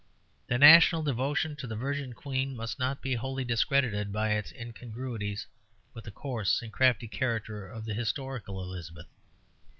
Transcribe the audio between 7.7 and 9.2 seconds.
the historical Elizabeth.